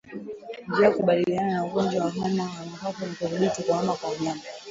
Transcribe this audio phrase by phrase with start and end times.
[0.67, 4.41] Njia ya kukabiliana na ugonjwa wa homa ya mapafu ni kudhibiti kuhama kwa wanyama